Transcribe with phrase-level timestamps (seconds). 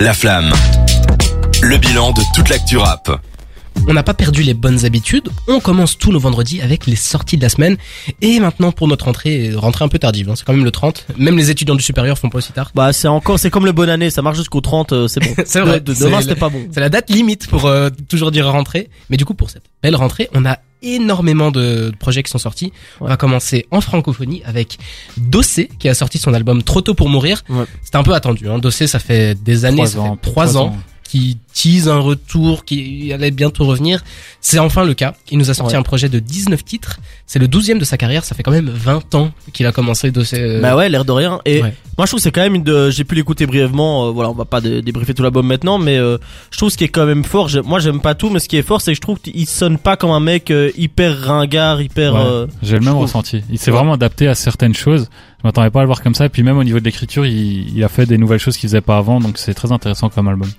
[0.00, 0.52] La Flamme.
[1.62, 3.20] Le bilan de toute l'actu rap.
[3.88, 5.28] On n'a pas perdu les bonnes habitudes.
[5.48, 7.76] On commence tous nos vendredis avec les sorties de la semaine.
[8.22, 10.30] Et maintenant pour notre rentrée, rentrée un peu tardive.
[10.30, 10.34] hein.
[10.36, 11.06] C'est quand même le 30.
[11.18, 12.70] Même les étudiants du supérieur font pas aussi tard.
[12.74, 15.34] Bah c'est encore, c'est comme le bonne année, ça marche jusqu'au 30, euh, c'est bon.
[15.46, 16.66] C'est vrai, De- de- c'est demain la- c'était pas bon.
[16.72, 18.88] C'est la date limite pour euh, toujours dire rentrée.
[19.10, 22.72] Mais du coup, pour cette belle rentrée, on a énormément de projets qui sont sortis.
[23.00, 24.78] On va commencer en francophonie avec
[25.16, 27.42] Dossé qui a sorti son album Trop tôt pour mourir.
[27.48, 27.64] Ouais.
[27.82, 28.48] C'était un peu attendu.
[28.48, 28.58] Hein.
[28.58, 30.76] Dossé, ça fait des années, Trois ça ans, fait trois trois ans, ans.
[31.14, 34.02] Qui tease un retour, qui allait bientôt revenir.
[34.40, 35.14] C'est enfin le cas.
[35.30, 35.78] Il nous a sorti Ouais.
[35.78, 36.98] un projet de 19 titres.
[37.24, 38.24] C'est le 12e de sa carrière.
[38.24, 40.40] Ça fait quand même 20 ans qu'il a commencé Dossé.
[40.40, 41.40] euh, Bah ouais, l'air de rien.
[41.44, 41.72] Et Ouais.
[41.96, 44.30] moi je trouve que c'est quand même une de, j'ai pu l'écouter brièvement, euh, voilà,
[44.30, 46.18] on va pas dé- débriefer tout l'album maintenant, mais euh,
[46.50, 48.56] je trouve ce qui est quand même fort, moi j'aime pas tout, mais ce qui
[48.56, 51.80] est fort c'est que je trouve qu'il sonne pas comme un mec euh, hyper ringard,
[51.80, 52.14] hyper...
[52.14, 52.20] Ouais.
[52.24, 53.02] euh, J'ai le même trouve.
[53.02, 53.42] ressenti.
[53.50, 53.76] Il s'est Ouais.
[53.76, 55.08] vraiment adapté à certaines choses.
[55.44, 56.24] Je m'attendais pas à le voir comme ça.
[56.24, 58.66] Et puis même au niveau de l'écriture, il, il a fait des nouvelles choses qu'il
[58.66, 59.20] faisait pas avant.
[59.20, 60.50] Donc c'est très intéressant comme album.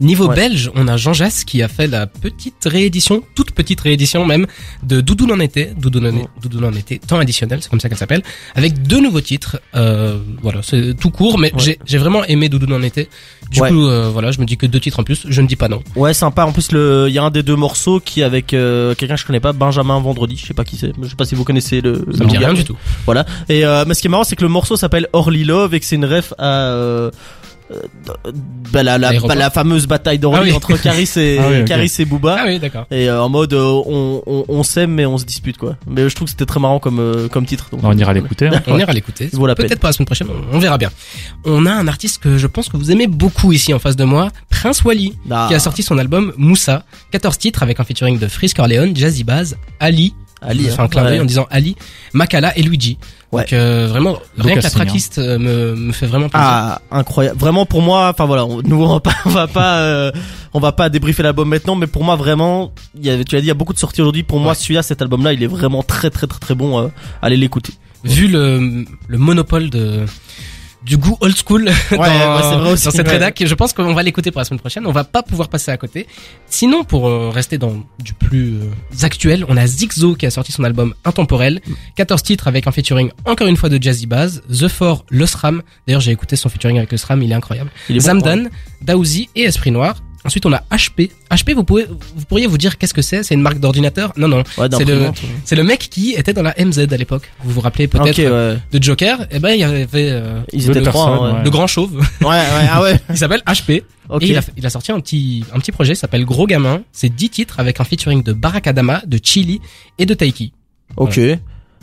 [0.00, 0.34] Niveau Ouais.
[0.34, 4.46] belge, on a Jean Jass qui a fait la petite réédition, toute petite réédition même,
[4.82, 8.22] de Doudou en été, Doudou en, en été, temps additionnel, c'est comme ça qu'elle s'appelle,
[8.56, 9.60] avec deux nouveaux titres.
[9.76, 11.60] Euh, voilà, c'est tout court, mais Ouais.
[11.60, 13.08] j'ai j'ai vraiment aimé Doudou en été.
[13.52, 13.68] Du Ouais.
[13.68, 15.68] coup, euh, voilà, je me dis que deux titres en plus, je ne dis pas
[15.68, 15.82] non.
[15.94, 16.44] Ouais, sympa.
[16.46, 19.14] En plus, le, il y a un des deux morceaux qui est avec euh, quelqu'un
[19.14, 20.36] que je connais pas, Benjamin Vendredi.
[20.40, 20.92] Je sais pas qui c'est.
[21.02, 21.96] Je sais pas si vous connaissez le.
[22.12, 22.76] Ça le me dit rien du tout.
[23.04, 23.26] Voilà.
[23.48, 25.80] Et euh, mais ce qui est marrant, c'est que le morceau s'appelle Orly Love et
[25.80, 27.10] que c'est une ref à
[28.72, 30.52] bah, la, la, bah, la fameuse bataille d'Orly Ah oui.
[30.52, 32.36] entre Caris et Ah oui, et Booba.
[32.40, 32.86] Ah oui, d'accord.
[32.90, 35.76] Et euh, en mode euh, on, on, on s'aime mais on se dispute quoi.
[35.86, 37.68] Mais je trouve que c'était très marrant comme euh, comme titre.
[37.70, 38.48] Donc, On ira l'écouter.
[38.48, 38.62] hein.
[38.66, 39.28] On ira l'écouter.
[39.28, 40.90] Peut-être pas la semaine prochaine, on verra bien.
[41.44, 44.04] On a un artiste que je pense que vous aimez beaucoup ici en face de
[44.04, 45.14] moi, Prince Wally.
[45.30, 48.96] Ah, qui a sorti son album Moussa, 14 titres avec un featuring de Frisk Corleone,
[48.96, 50.84] Jazzy Baz, Ali, Ali, fais hein.
[50.84, 51.20] un clin d'œil Ouais.
[51.20, 51.76] en disant Ali,
[52.12, 52.98] Makala et Luigi.
[53.30, 53.42] Ouais.
[53.42, 54.70] Donc euh, vraiment, rien que la hein.
[54.70, 56.46] tracklist euh, me, me fait vraiment plaisir.
[56.46, 57.38] Ah incroyable.
[57.38, 60.12] Vraiment pour moi, enfin voilà, on, nous on va pas, on va pas, euh,
[60.52, 63.40] on va pas débriefer l'album maintenant, mais pour moi vraiment, il y avait, tu as
[63.40, 64.22] dit, il y a beaucoup de sorties aujourd'hui.
[64.22, 66.78] Pour moi, celui-là, cet album-là, il est vraiment très très très très bon.
[66.78, 66.88] euh,
[67.22, 67.72] allez l'écouter.
[68.04, 70.04] Vu le, le monopole de
[70.84, 72.08] du goût old school dans, ouais,
[72.42, 73.12] c'est vrai aussi, dans cette ouais.
[73.12, 74.86] rédac, je pense qu'on va l'écouter pour la semaine prochaine.
[74.86, 76.06] On va pas pouvoir passer à côté.
[76.46, 80.52] Sinon, pour euh, rester dans du plus euh, actuel, on a Zigzo qui a sorti
[80.52, 81.60] son album Intemporel,
[81.96, 85.62] 14 titres avec un featuring encore une fois de Jazzy Baz, The Four, Le SRAM.
[85.86, 87.70] D'ailleurs, j'ai écouté son featuring avec Le SRAM, il est incroyable.
[87.88, 88.48] Il est bon, Zamdan,
[88.82, 89.96] Daouzi et Esprit Noir.
[90.24, 91.10] Ensuite, on a HP.
[91.30, 93.22] HP, vous pouvez, vous pourriez vous dire qu'est-ce que c'est?
[93.24, 94.12] C'est une marque d'ordinateur?
[94.16, 94.44] Non, non.
[94.56, 95.10] Ouais, C'est le,
[95.44, 97.28] c'est le mec qui était dans la MZ à l'époque.
[97.42, 98.58] Vous vous rappelez peut-être Ok, ouais.
[98.78, 99.26] de Joker?
[99.32, 101.06] Eh ben, il y avait euh, Ils Deux étaient trois.
[101.06, 101.44] personnes, hein, ouais.
[101.44, 101.96] le grand chauve.
[101.96, 103.00] ouais, ouais, ah ouais.
[103.10, 103.82] il s'appelle HP.
[104.08, 104.22] Ok.
[104.22, 106.82] Et il a, il a sorti un petit, un petit projet, s'appelle Gros Gamin.
[106.92, 109.60] C'est 10 titres avec un featuring de Barakadama, de Chili
[109.98, 110.52] et de Taiki.
[110.96, 111.18] Ok.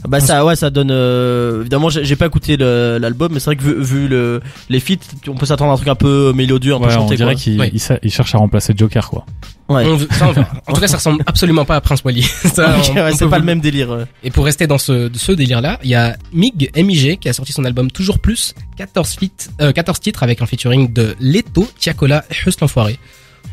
[0.08, 3.46] Bah ça ouais ça donne euh, évidemment j'ai j'ai pas écouté le- l'album mais c'est
[3.48, 4.96] vrai que vu, vu le les feats
[5.28, 7.34] on peut s'attendre à un truc un peu mélodieux un peu Ouais, on chanté dirait
[7.34, 7.42] quoi.
[7.42, 7.72] qu'il Ouais.
[8.04, 9.26] il cherche à remplacer Joker quoi.
[9.68, 9.86] Ouais.
[9.86, 10.40] On ça, on.
[10.72, 12.26] En tout cas, ça ressemble absolument pas à Prince Wally.
[12.44, 14.08] On- on c'est pas vous- le même délire.
[14.24, 17.52] Et pour rester dans ce, ce délire-là, il y a Mig, MIG, qui a sorti
[17.52, 22.26] son album Toujours Plus, 14, feat- euh, 14 titres avec un featuring de Leto, Tiakola
[22.32, 22.98] et l'Enfoiré.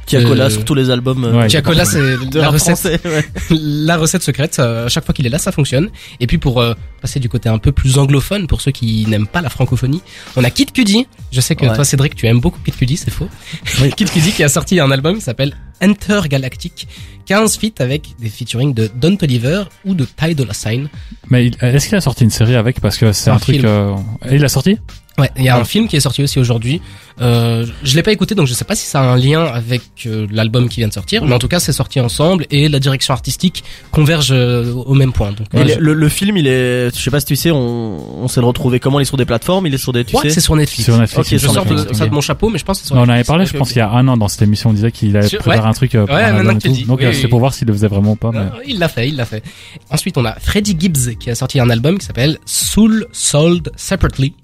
[0.06, 1.24] Tiakola Euh, sur tous les albums.
[1.24, 3.00] euh, Ouais, Tiakola, c'est de la recette, français.
[3.04, 3.24] ouais.
[3.50, 4.58] la recette secrète.
[4.58, 5.90] À chaque fois qu'il est là, ça fonctionne.
[6.20, 9.26] Et puis pour euh, passer du côté un peu plus anglophone, pour ceux qui n'aiment
[9.26, 10.02] pas la francophonie,
[10.36, 11.06] on a Kid Cudi.
[11.32, 11.74] Je sais que Ouais.
[11.74, 13.28] toi, Cédric, tu aimes beaucoup Kid Cudi, c'est faux.
[13.96, 16.86] Kid Cudi qui a sorti un album qui s'appelle Enter Galactic.
[17.26, 20.88] 15 feats avec des featuring de Don Toliver ou de Ty Dolla Sign.
[21.28, 22.80] Mais il- est-ce qu'il a sorti une série avec?
[22.80, 23.64] Parce que c'est Un un, truc.
[23.64, 23.94] euh,
[24.30, 24.78] il a sorti?
[25.18, 25.62] Ouais, il y a Ouais.
[25.62, 26.82] un film qui est sorti aussi aujourd'hui.
[27.22, 29.80] Euh, je l'ai pas écouté, donc je sais pas si ça a un lien avec
[30.04, 31.24] euh, l'album qui vient de sortir.
[31.24, 35.12] Mais en tout cas, c'est sorti ensemble et la direction artistique converge euh, au même
[35.14, 35.32] point.
[35.32, 37.50] Donc, Et le, je le- le film, il est, je sais pas si tu sais,
[37.50, 40.04] on, on s'est le retrouvé comment Il est sur des plateformes, il est sur des,
[40.04, 40.34] tu crois que sais.
[40.34, 40.84] c'est sur Netflix.
[40.84, 41.18] Sur Netflix.
[41.18, 42.82] Ok, il me Je sur sors de, ça de mon chapeau, mais je pense que
[42.82, 43.28] c'est sur Non, on en avait Netflix.
[43.28, 43.76] parlé, je pense, ok.
[43.76, 44.68] il y a un an dans cette émission.
[44.68, 45.64] On disait qu'il préparer ouais.
[45.64, 46.82] un truc euh, pour Ouais, un dis.
[46.82, 46.86] tout.
[46.88, 47.30] Donc Oui, oui, c'était oui.
[47.30, 48.32] pour voir s'il le faisait vraiment ou pas.
[48.34, 48.40] Mais...
[48.66, 49.42] Il l'a fait, il l'a fait.
[49.88, 54.34] Ensuite, on a Freddie Gibbs qui a sorti un album qui s'appelle Soul Sold Separately.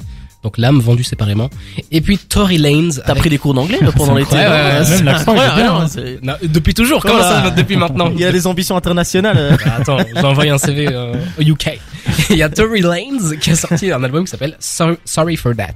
[0.43, 1.51] Donc l'âme vendue séparément.
[1.93, 2.95] Et puis Tory Lanez.
[2.97, 4.35] T'as avec- pris des cours d'anglais pendant l'été.
[4.35, 5.87] Ouais, ouais, Même l'accent, hein,
[6.23, 7.01] Non, depuis toujours.
[7.01, 7.45] Comment Voilà.
[7.45, 9.37] ça depuis maintenant Il a des ambitions internationales.
[9.39, 9.57] euh.
[9.65, 11.79] Bah, Attends, j'ai envoyé un CV euh, au UK.
[12.31, 15.55] Il y a Tory Lanez qui a sorti un album qui s'appelle So- Sorry for
[15.55, 15.75] That.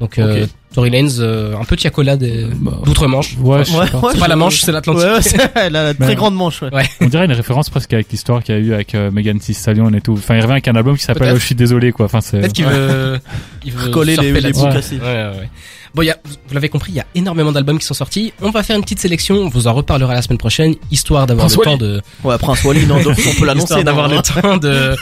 [0.00, 0.46] Donc euh.
[0.74, 3.36] Tory Lanez, euh, un petit accolade euh, Bah, d'outre-Manche.
[3.40, 5.04] Ouais, Ouais, C'est pas la Manche, c'est l'Atlantique.
[5.04, 6.62] Ouais, ouais, c'est elle a la très grande manche.
[6.62, 6.72] Ouais.
[6.72, 6.88] Ouais.
[7.00, 9.54] On dirait une référence presque avec l'histoire qu'il y a eu avec euh, Megan Thee
[9.54, 10.12] Stallion et tout.
[10.12, 12.06] Enfin, il revient avec un album qui s'appelle oh, Je suis désolé quoi.
[12.06, 12.38] Enfin, c'est.
[12.38, 13.18] Peut-être qu'il veut,
[13.64, 14.72] il veut Coller les, les bouts Ouais.
[14.72, 14.96] cassés.
[14.98, 15.48] Ouais, ouais, ouais.
[15.94, 18.32] Bon, il y a, vous l'avez compris, il y a énormément d'albums qui sont sortis.
[18.42, 19.36] On va faire une petite sélection.
[19.36, 22.86] On vous en reparlera la semaine prochaine, histoire d'avoir le temps de, Ouais, Prince Wally,
[22.86, 23.82] non, donc on peut l'annoncer.
[23.82, 24.94] d'avoir le temps de,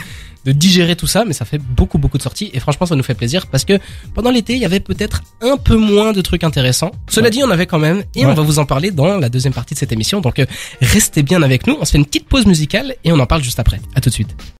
[0.47, 3.03] de digérer tout ça, mais ça fait beaucoup beaucoup de sorties et franchement ça nous
[3.03, 3.77] fait plaisir parce que
[4.15, 6.91] pendant l'été il y avait peut-être un peu moins de trucs intéressants.
[7.09, 7.31] Cela Ouais.
[7.31, 8.31] dit, on avait quand même et Ouais.
[8.31, 10.21] on va vous en parler dans la deuxième partie de cette émission.
[10.21, 10.45] Donc euh,
[10.81, 11.75] restez bien avec nous.
[11.81, 13.81] On se fait une petite pause musicale et on en parle juste après.
[13.93, 14.33] À tout de suite.